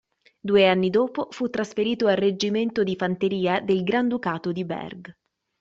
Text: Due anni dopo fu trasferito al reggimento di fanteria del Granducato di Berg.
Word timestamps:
Due 0.39 0.67
anni 0.67 0.89
dopo 0.89 1.27
fu 1.29 1.51
trasferito 1.51 2.07
al 2.07 2.15
reggimento 2.17 2.83
di 2.83 2.95
fanteria 2.95 3.61
del 3.61 3.83
Granducato 3.83 4.51
di 4.51 4.65
Berg. 4.65 5.15